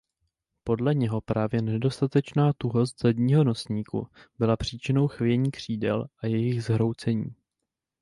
[0.63, 4.07] Podle něho právě nedostatečná tuhost zadního nosníku
[4.39, 7.35] byla příčinou chvění křídel a jejich zhroucení.